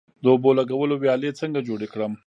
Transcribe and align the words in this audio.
د 0.23 0.25
اوبو 0.33 0.49
لګولو 0.59 0.95
ویالې 0.97 1.31
څنګه 1.39 1.59
جوړې 1.67 1.87
کړم؟ 1.93 2.13